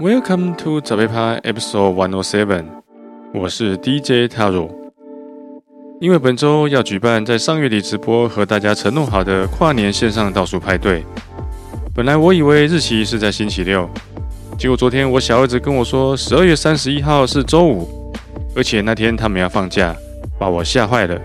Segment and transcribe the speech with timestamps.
[0.00, 2.64] Welcome to 早贝趴 Episode One O Seven，
[3.34, 4.70] 我是 DJ Taro。
[6.00, 11.04] 因为本周要举办在上月底直播和大家承诺好的跨年线上倒数派对，
[11.94, 13.86] 本来我以为日期是在星期六，
[14.58, 18.10] 结果昨天我小儿子跟我说十二月三十一号是周五，
[18.56, 19.94] 而且那天他们要放假，
[20.38, 21.20] 把我吓坏了。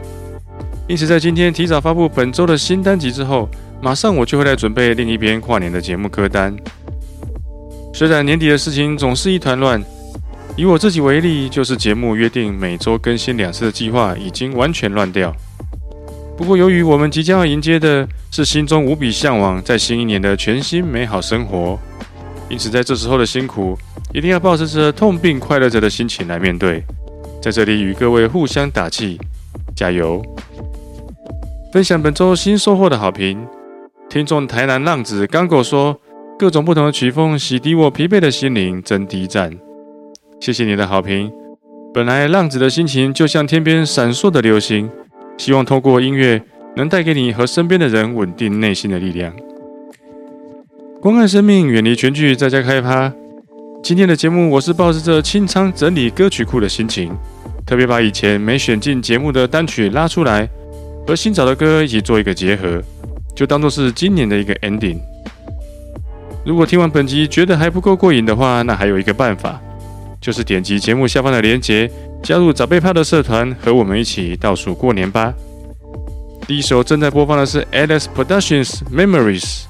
[0.86, 3.48] 因此在今天提早发布本周的新单集之后，
[3.82, 6.54] 马上我就会来准备另一边跨年的节目歌单。
[7.96, 9.82] 虽然年底的事情总是一团乱，
[10.58, 15.34] 以我自己为例，就是节目约定每周更新两次的计划已经完全乱掉。
[16.36, 21.80] 不过，由于我们即将要迎接的是心中无比向往在新一年的全新美好生活，
[22.50, 23.78] 因此在这时候的辛苦，
[24.14, 26.84] 一定要保持着痛并快乐着的心情来面对。
[27.42, 29.18] 在这里与各位互相打气，
[29.74, 30.22] 加油！
[31.72, 33.48] 分享本周新收获的好评，
[34.10, 35.98] 听众台南浪子刚狗说。
[36.38, 39.58] 各种不同的曲风洗涤我疲惫的心灵，真滴赞！
[40.42, 41.32] 谢谢你的好评。
[41.94, 44.90] 本来浪子的心情就像天边闪烁的流星，
[45.38, 46.42] 希望透过音乐
[46.76, 49.34] 能带给你和身边的人稳定内心的力量。
[51.00, 53.14] 关爱生命，远离全剧，在家开趴。
[53.82, 57.16] 今天的节目，我是抱着着清仓整理歌曲库的心情，
[57.66, 60.50] 特别把以前没选进节目的单曲拉出来，
[61.08, 62.82] 和新找的歌一起做一个结合，
[63.34, 65.00] 就当做是今年的一个 ending。
[66.46, 69.60] 如果听完本集觉得还不够过瘾的话，那还有一个办法，
[70.22, 71.90] 就是点击节目下方的链接，
[72.22, 75.34] 加入早被怕的社团，和我们一起倒数过年吧。
[76.48, 79.64] 第一首正在播放的是 Alice Productions Memories，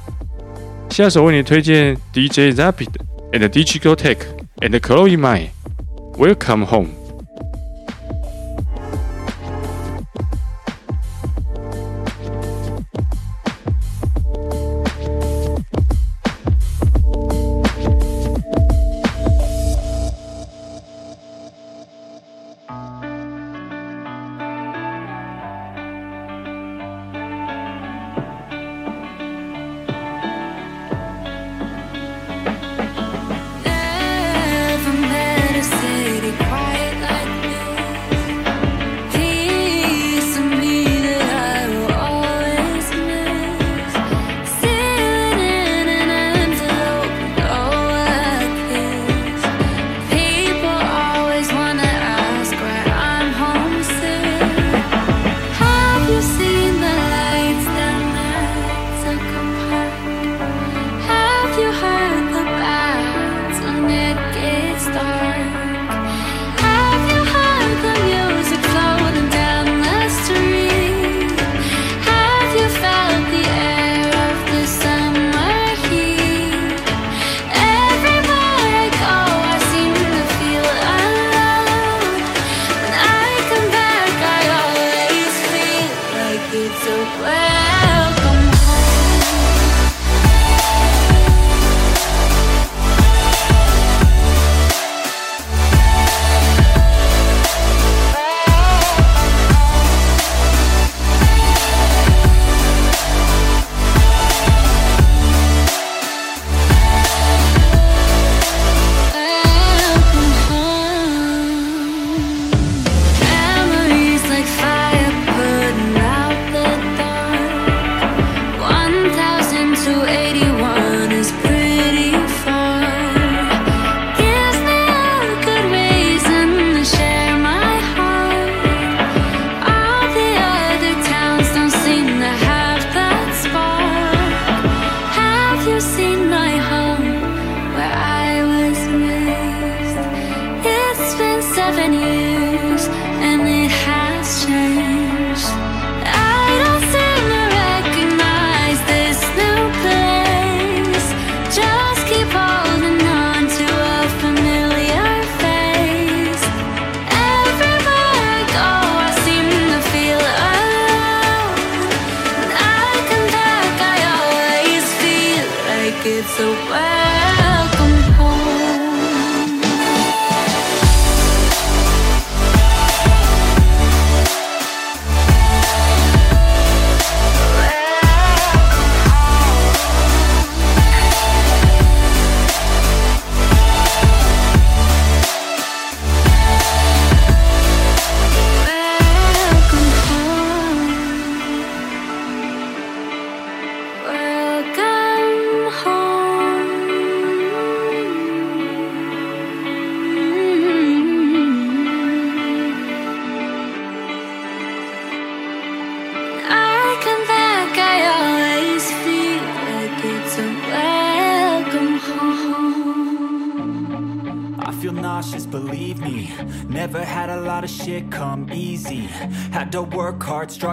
[0.90, 2.90] 下首为你推荐 DJ Rapid
[3.32, 4.18] and Digital Tech
[4.58, 5.48] and Chloe Mai
[6.18, 7.05] Welcome Home。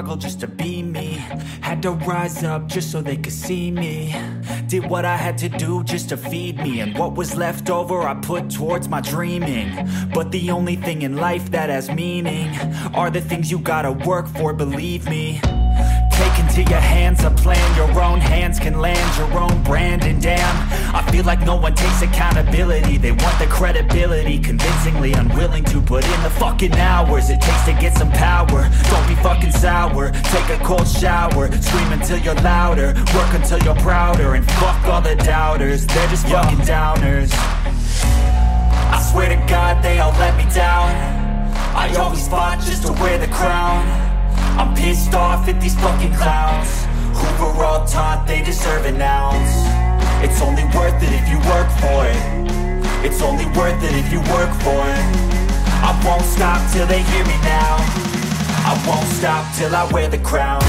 [0.02, 1.12] Struggle just to be me.
[1.60, 4.12] Had to rise up just so they could see me.
[4.66, 6.80] Did what I had to do just to feed me.
[6.80, 9.70] And what was left over I put towards my dreaming.
[10.12, 12.48] But the only thing in life that has meaning
[12.94, 15.40] Are the things you gotta work for, believe me
[16.12, 17.76] Take into your hands a plan.
[17.76, 20.04] Your own hands can land your own brand.
[20.04, 20.54] And damn,
[20.94, 22.98] I feel like no one takes accountability.
[22.98, 27.72] They want the credibility Convincingly unwilling to put in the fucking hours It takes to
[27.72, 28.68] get some power.
[28.90, 30.10] Don't be fucking sour.
[30.10, 31.50] Take a cold shower.
[31.62, 32.94] Scream until you're louder.
[33.14, 34.34] Work until you're prouder.
[34.34, 35.86] And fuck all the doubters.
[35.86, 37.30] They're just fucking downers.
[38.92, 40.90] I swear to God they all let me down.
[41.74, 44.01] I always fought just to wear the crown
[44.58, 46.70] I'm pissed off at these fucking clowns.
[47.38, 49.54] Who were all taught they deserve an ounce.
[50.24, 52.22] It's only worth it if you work for it.
[53.04, 55.04] It's only worth it if you work for it.
[55.82, 57.76] I won't stop till they hear me now.
[58.64, 60.62] I won't stop till I wear the crown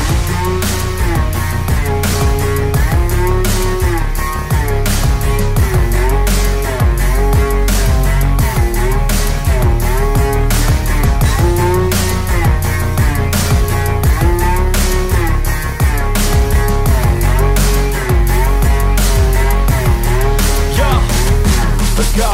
[22.18, 22.34] go.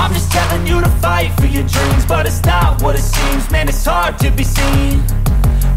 [0.00, 3.50] I'm just telling you to fight for your dreams But it's not what it seems.
[3.50, 5.00] Man, it's hard to be seen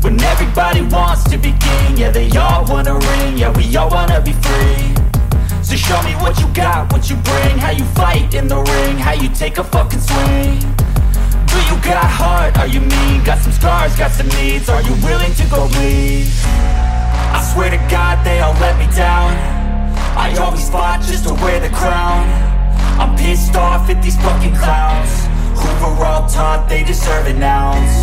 [0.02, 1.98] When everybody wants to be king.
[1.98, 3.38] Yeah, they all wanna ring.
[3.38, 4.96] Yeah, we all wanna be free.
[5.62, 7.58] So show me what you got, what you bring.
[7.58, 8.98] How you fight in the ring.
[8.98, 10.60] How you take a fucking swing.
[11.52, 12.58] Do you got heart?
[12.58, 13.24] Are you mean?
[13.24, 14.70] Got some scars, got some needs.
[14.70, 16.28] Are you willing to go bleed?
[17.36, 19.34] I swear to God they all let me down.
[20.16, 22.47] I always fought just to wear the crown
[22.98, 25.14] I'm pissed off at these fucking clowns.
[25.54, 27.94] Who were all taught they deserve an ounce?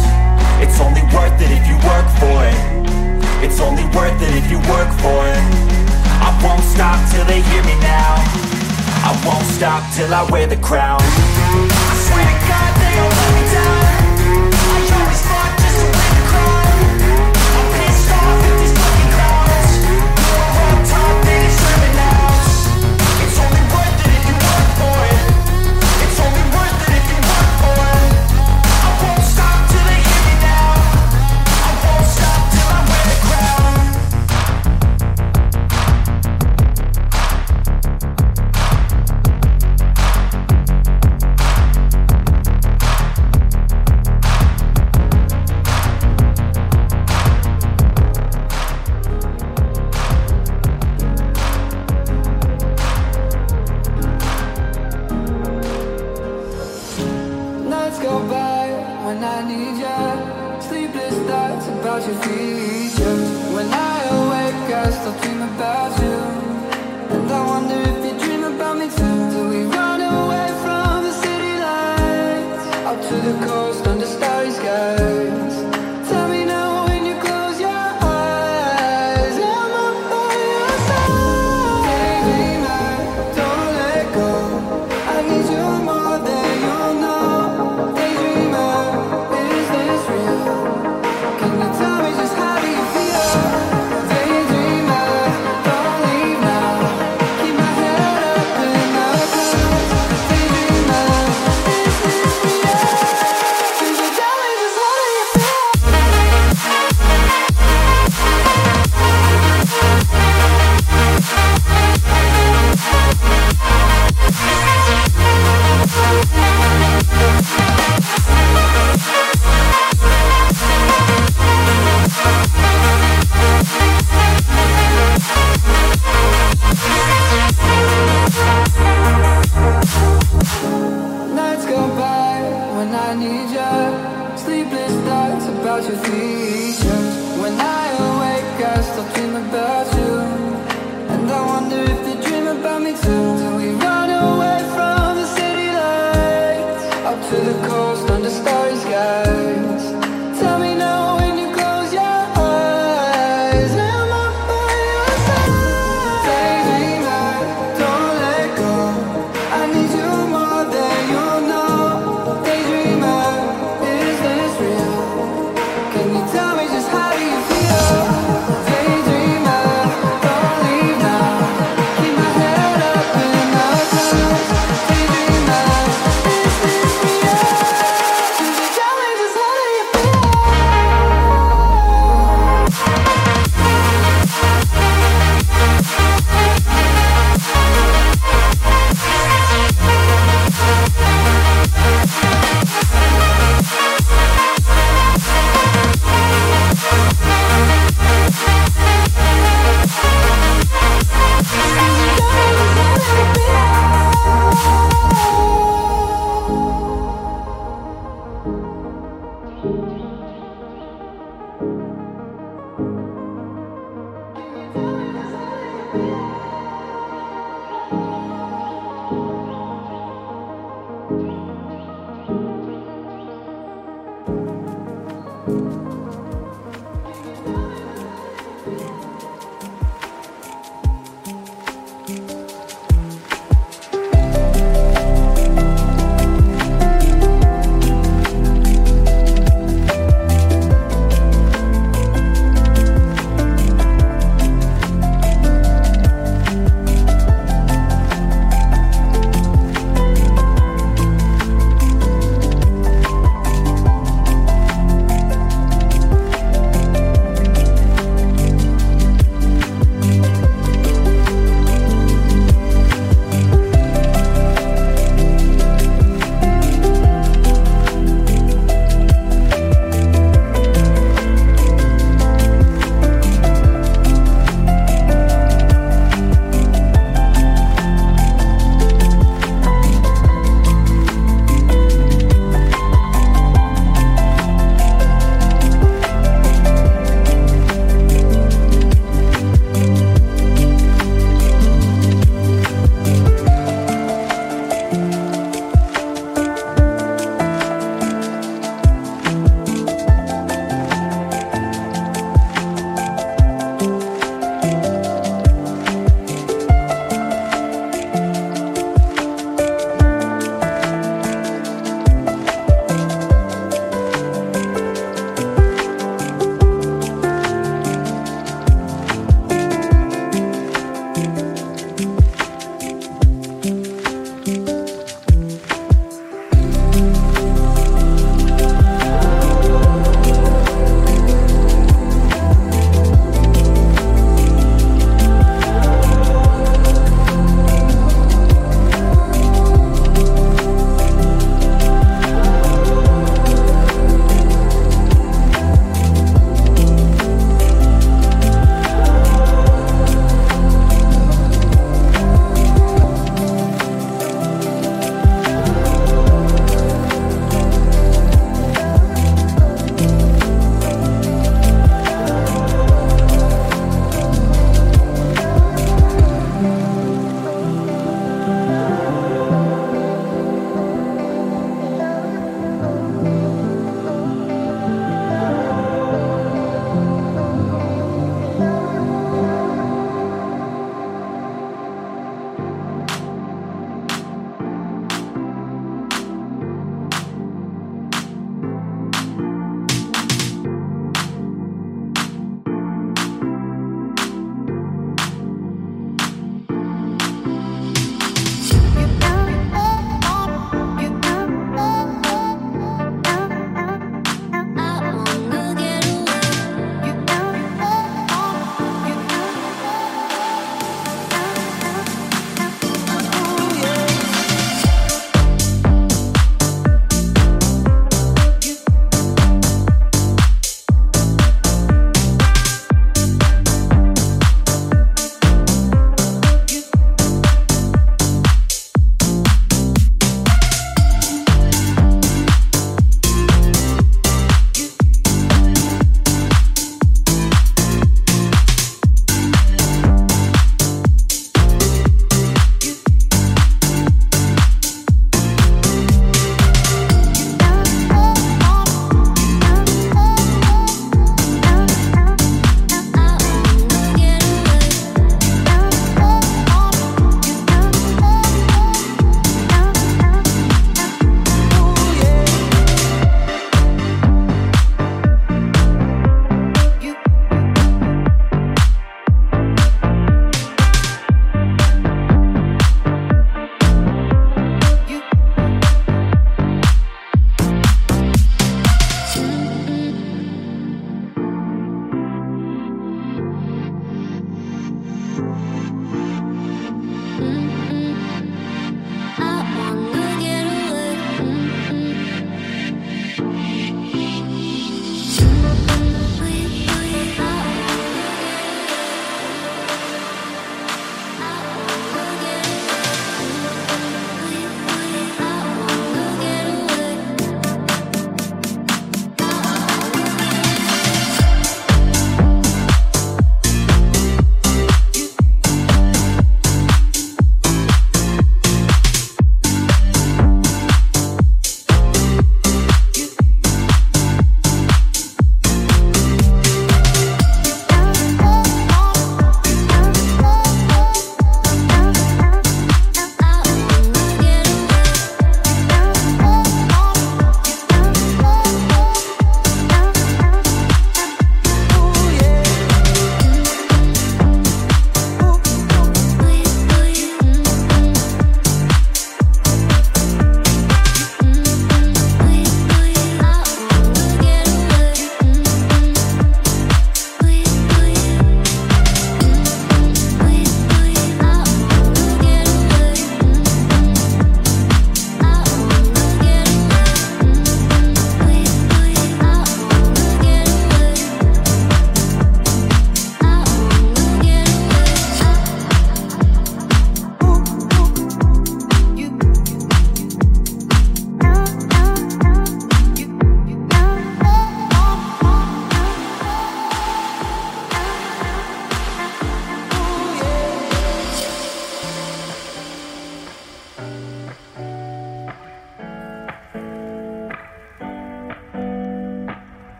[0.63, 2.59] It's only worth it if you work for it.
[3.43, 5.43] It's only worth it if you work for it.
[6.23, 8.15] I won't stop till they hear me now.
[9.03, 11.03] I won't stop till I wear the crown.
[11.03, 13.83] I swear to God they all let me down.
[14.55, 15.54] I always fought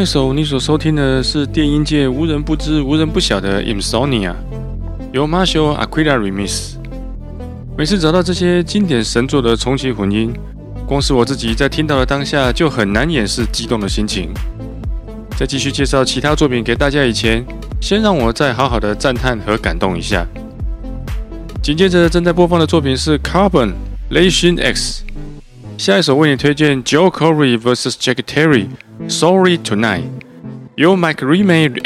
[0.00, 4.30] 这首你所收听的是电音界无人不知、无人不晓的《Insomnia》，
[5.12, 6.76] 由 Marshall Aquila Remix。
[7.76, 10.32] 每次找到这些经典神作的重启混音，
[10.86, 14.30] 光是我自己在听到的当下就很难掩饰激动的心情。
[15.38, 17.44] 在继续介绍其他作品给大家以前，
[17.78, 20.26] 先让我再好好的赞叹和感动一下。
[21.62, 23.74] 紧接着正在播放的作品是 Carbon
[24.10, 25.04] Lation X。
[25.76, 28.68] 下一首为你推荐 Joe Corey vs Jack Terry。
[29.10, 30.08] Sorry Tonight.
[30.76, 31.82] 由 Mike Remade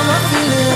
[0.00, 0.67] I'm feeling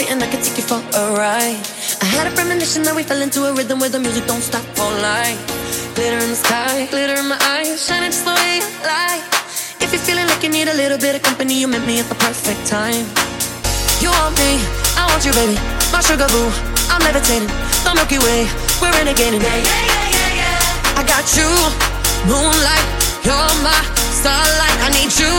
[0.00, 1.62] edit。saying I could take you for a ride.
[2.02, 4.64] I had a premonition that we fell into a rhythm where the music don't stop
[4.76, 5.40] for life.
[5.94, 9.24] Glitter in the sky, glitter in my eyes, shining just the way I like.
[9.80, 12.08] If you're feeling like you need a little bit of company, you met me at
[12.08, 13.06] the perfect time.
[14.00, 14.60] You want me,
[15.00, 15.56] I want you, baby.
[15.92, 16.48] My sugar boo,
[16.92, 17.48] I'm levitating.
[17.84, 18.44] The Milky Way,
[18.80, 19.40] we're renegading.
[19.40, 21.00] Yeah, yeah, yeah, yeah, yeah.
[21.00, 21.48] I got you,
[22.28, 22.86] moonlight,
[23.24, 23.80] you're my
[24.12, 24.78] starlight.
[24.84, 25.32] I need you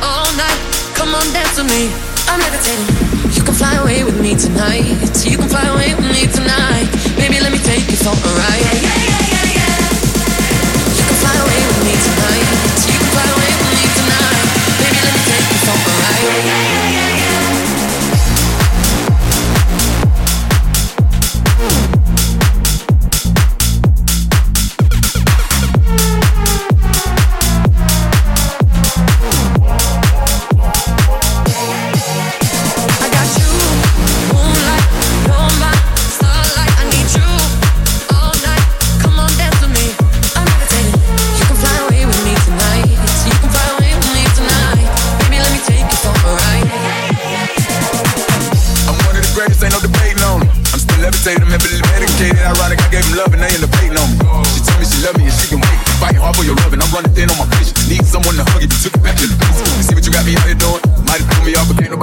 [0.00, 0.60] all night.
[0.96, 2.13] Come on, dance with me.
[2.28, 3.34] I'm levitating.
[3.34, 4.84] You can fly away with me tonight.
[5.24, 6.88] You can fly away with me tonight.
[7.16, 9.13] Baby, let me take you for a ride.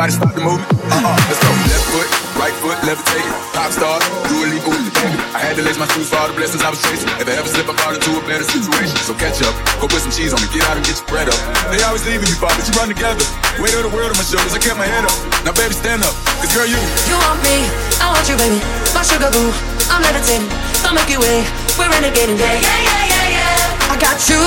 [0.01, 0.65] Everybody stop the movement.
[0.89, 1.51] Uh-uh, let's go.
[1.69, 2.09] Left foot,
[2.41, 3.27] right foot, levitate.
[3.53, 5.13] Pop star, do a leap with the baby.
[5.29, 7.05] I had to lace my shoes for all the blessings I was chasing.
[7.21, 8.97] If I ever slip, I fall into a better situation.
[9.05, 11.29] So catch up, go put some cheese on me, get out and get your bread
[11.29, 11.37] up.
[11.69, 13.21] They always leaving you, far but you run together.
[13.61, 15.13] Weight of the world on my shoulders, I kept my head up.
[15.45, 16.81] Now baby, stand up, cause girl, you.
[17.05, 17.61] You want me,
[18.01, 18.57] I want you, baby.
[18.97, 19.53] My sugar boo,
[19.91, 20.47] I'm levitating.
[20.83, 21.43] The Milky Way,
[21.75, 22.39] we're renegading.
[22.39, 23.91] Yeah, yeah, yeah, yeah, yeah.
[23.91, 24.39] I got you,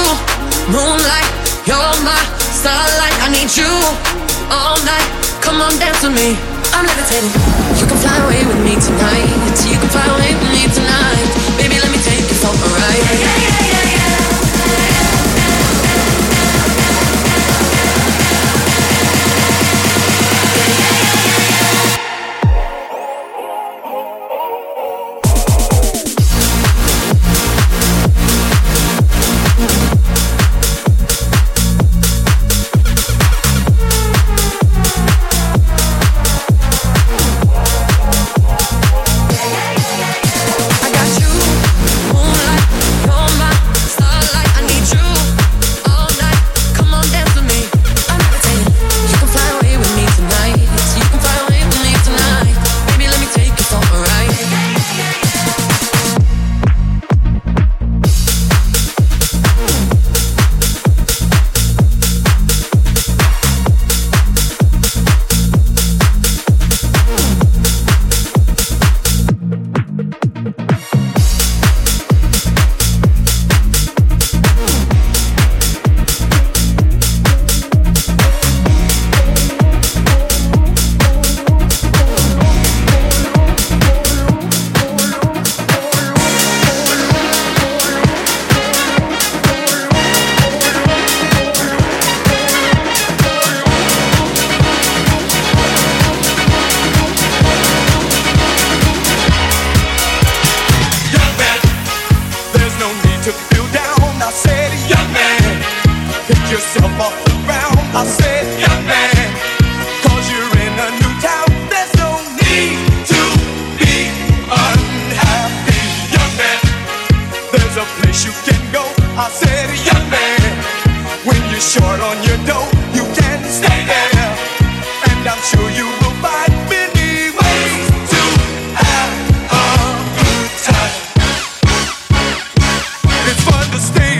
[0.72, 1.28] moonlight,
[1.68, 3.16] you're my starlight.
[3.20, 3.68] I need you
[4.48, 5.08] all night.
[5.44, 6.40] Come on, dance with me.
[6.72, 7.28] I'm levitating.
[7.76, 9.28] You can fly away with me tonight.
[9.68, 10.53] You can fly away with me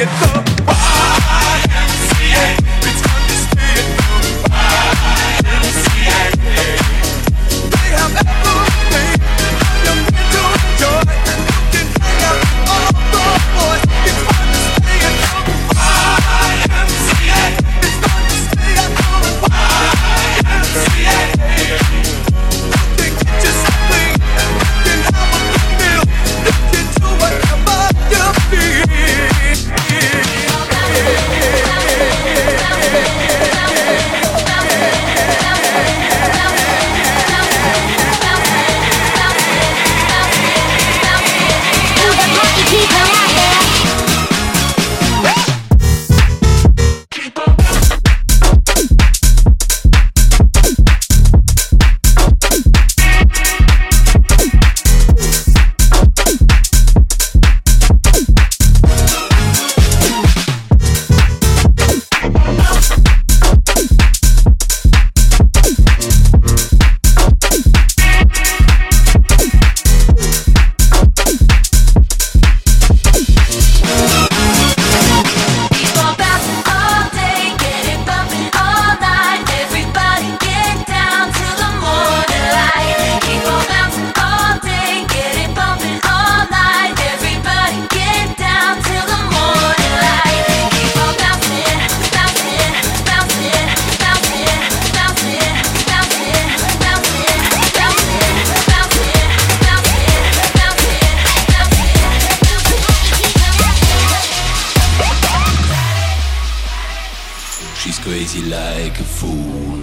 [0.07, 0.34] could throw
[109.24, 109.73] fool.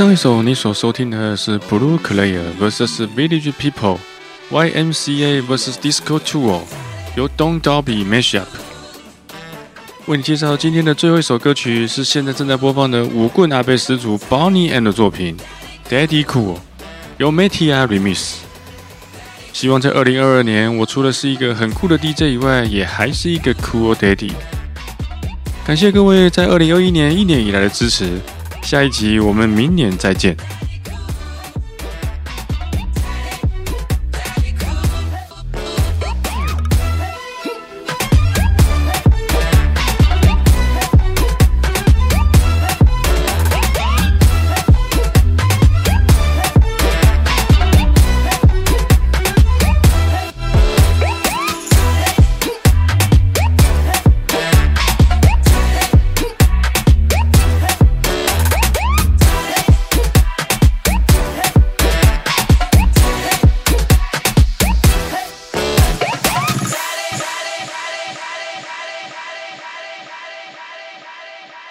[0.00, 3.98] 上一首你所收听的是 Blue Clay vs Village People
[4.50, 6.62] YMCA vs Disco Tour，
[7.16, 8.46] 由 Don Dobby Mashup。
[10.06, 15.36] 为你介绍今天的最后一首歌曲，是现在正在播放的舞棍阿贝始祖 Bonnie and 的作品
[15.90, 16.56] Daddy Cool，
[17.18, 18.36] 由 Mattia Remix。
[19.52, 24.32] 希望在二零二二年，我除了是一个很酷的 DJ 以外，也还是一个 Cool Daddy。
[25.66, 28.18] 感谢各位在二零二一年一年以来的支持，
[28.62, 30.36] 下一集我们明年再见。